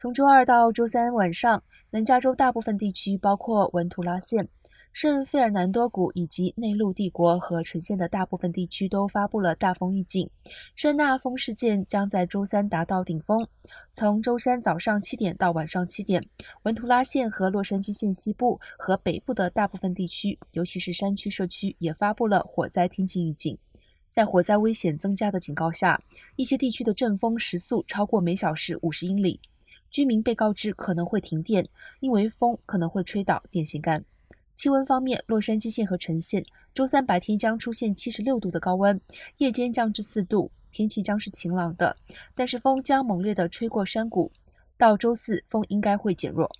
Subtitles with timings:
[0.00, 4.48] 从周二到周三晚上，南加州大部分地区，包括文图拉县、
[4.92, 10.30] 圣费尔南多谷以及内陆帝国和呈县的大部分地区都发布了大风预警。
[10.76, 13.44] 圣纳风事件将在周三达到顶峰。
[13.92, 16.24] 从周三早上七点到晚上七点，
[16.62, 23.58] 文图拉县和洛杉矶县西部和北部的大部分地区，尤其是山区社区，也发布了火灾天气预警。
[24.08, 26.00] 在火灾危险增加的警告下，
[26.36, 29.40] 一些地区的阵风时速超过每小时五十英里。
[29.90, 31.66] 居民被告知可能会停电，
[32.00, 34.04] 因为风可能会吹倒电线杆。
[34.54, 36.44] 气温方面，洛杉矶县和橙县
[36.74, 39.00] 周三白天将出现七十六度的高温，
[39.36, 41.96] 夜间降至四度，天气将是晴朗的，
[42.34, 44.30] 但是风将猛烈地吹过山谷。
[44.76, 46.50] 到周四，风应该会减弱。